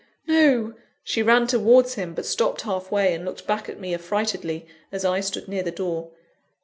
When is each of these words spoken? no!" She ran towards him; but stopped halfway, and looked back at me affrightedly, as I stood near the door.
no!" 0.25 0.73
She 1.03 1.21
ran 1.21 1.45
towards 1.45 1.93
him; 1.93 2.15
but 2.15 2.25
stopped 2.25 2.61
halfway, 2.61 3.13
and 3.13 3.23
looked 3.23 3.45
back 3.45 3.69
at 3.69 3.79
me 3.79 3.93
affrightedly, 3.93 4.65
as 4.91 5.05
I 5.05 5.19
stood 5.19 5.47
near 5.47 5.61
the 5.61 5.69
door. 5.69 6.09